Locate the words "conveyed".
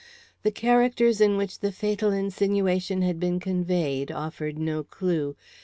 3.39-4.11